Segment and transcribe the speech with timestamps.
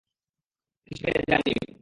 [0.87, 1.71] কিছু পেলে জানিও।